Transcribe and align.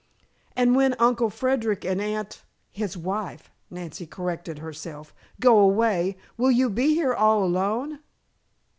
"And 0.55 0.75
when 0.75 0.95
Uncle 0.97 1.29
Frederic 1.29 1.85
and 1.85 2.01
Aunt 2.01 2.41
his 2.71 2.97
wife," 2.97 3.51
Nancy 3.69 4.07
corrected 4.07 4.57
herself, 4.57 5.13
"go 5.39 5.59
away, 5.59 6.17
will 6.37 6.49
you 6.49 6.71
be 6.71 6.95
here 6.95 7.13
all 7.13 7.43
alone?" 7.43 7.99